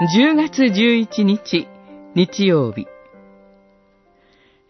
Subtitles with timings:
[0.00, 1.68] 10月11日、
[2.16, 2.88] 日曜日。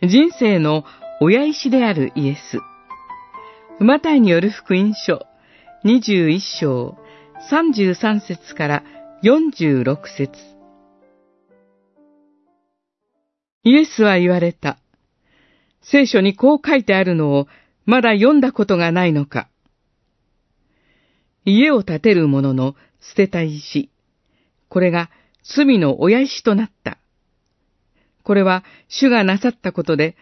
[0.02, 0.84] 人生の
[1.18, 2.58] 親石であるイエス。
[3.82, 5.26] マタイによる福音書
[5.86, 6.98] 21章
[7.50, 8.82] 33節から
[9.22, 10.30] 46節
[13.62, 14.76] イエスは言われた。
[15.80, 17.48] 聖書にこう書いてあるのを
[17.86, 19.48] まだ読んだことがないのか。
[21.46, 23.88] 家を建てる者の捨てた石。
[24.74, 25.08] これが
[25.44, 26.98] 罪の親石となった。
[28.24, 30.16] これは主がなさったことで、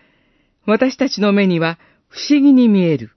[0.66, 3.12] 私たちの目には不思議に見える。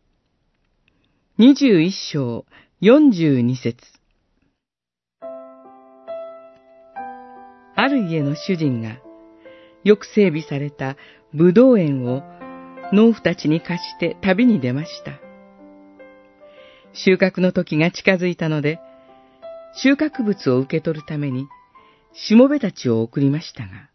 [1.38, 2.46] 二十一章
[2.80, 3.76] 四十二節
[7.76, 9.02] ある家の主人が、
[9.84, 10.96] よく整備された
[11.34, 12.24] 武道園を
[12.94, 15.20] 農夫たちに貸して旅に出ました。
[16.94, 18.80] 収穫の時が近づいたので、
[19.82, 21.48] 収穫物を受け取るために、
[22.14, 23.90] しもべたちを送りましたが、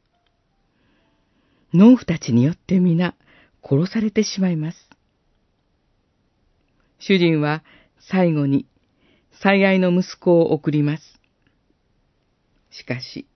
[1.72, 3.14] 農夫たちによって皆
[3.62, 4.78] 殺されてしまいます。
[6.98, 7.62] 主人は
[7.98, 8.66] 最後に
[9.42, 11.20] 最愛の息子を送ります。
[12.70, 13.26] しかし、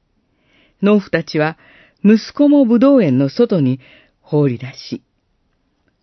[0.82, 1.56] 農夫たちは
[2.04, 3.80] 息子も武道園の外に
[4.20, 5.02] 放り出し、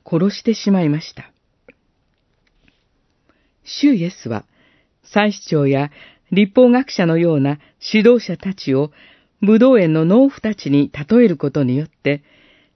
[0.04, 1.32] 殺してしまいました。
[3.64, 4.46] 主イエスは、
[5.04, 5.92] 祭司長や
[6.32, 8.92] 立法学者のような指導者たちを
[9.42, 12.24] 武道園の農夫たちに例えることによって、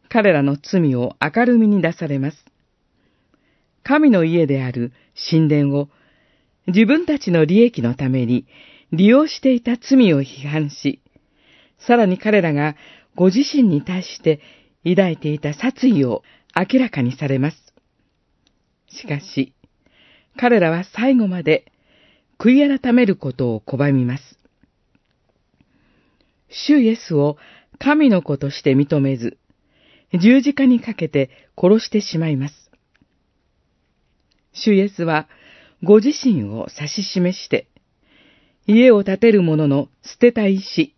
[0.10, 2.46] 彼らの罪を明るみに出されます。
[3.84, 4.92] 神の家である
[5.30, 5.90] 神殿を
[6.68, 8.48] 自分たちの利益のために
[8.92, 11.02] 利用していた罪を批判し、
[11.78, 12.76] さらに彼らが
[13.16, 14.42] ご自身に対して
[14.84, 16.24] 抱いていた殺意を
[16.56, 17.58] 明らかにされます。
[18.90, 19.54] しかし、
[20.38, 21.72] 彼らは最後まで
[22.38, 24.40] 悔い改めることを拒みます。
[26.50, 27.38] 主イエスを
[27.80, 29.38] 神の子として認めず、
[30.14, 32.72] 十字架にかけて殺してしまいます。
[34.54, 35.28] 主イエスは
[35.84, 37.68] ご自身を指し示して、
[38.68, 40.96] 家を建てる者の捨てた石、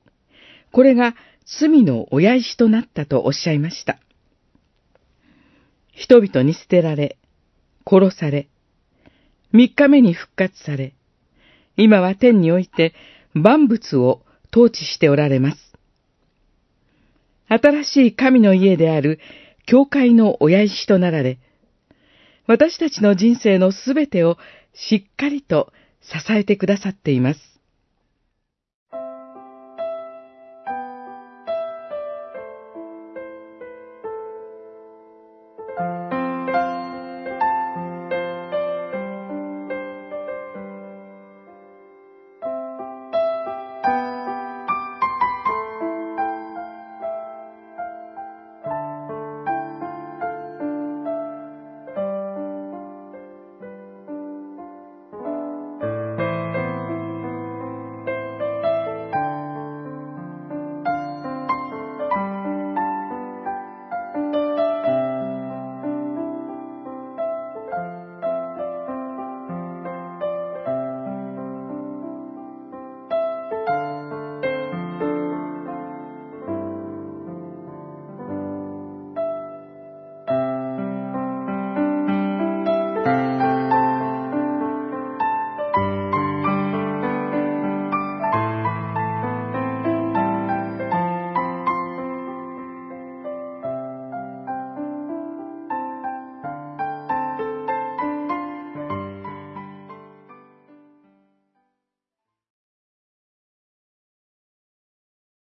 [0.72, 1.16] これが
[1.46, 4.00] 罪の親石となったとおっしゃいました。
[5.92, 7.18] 人々に捨てられ、
[7.86, 8.48] 殺され、
[9.52, 10.94] 三日目に復活され、
[11.78, 12.94] 今は天において
[13.34, 15.74] 万物を統治しておられます。
[17.48, 19.20] 新しい神の家である
[19.66, 21.40] 教会の親石となられ、
[22.48, 24.38] 私たちの人生のすべてを
[24.74, 25.72] しっかりと
[26.02, 27.57] 支えてくださっています。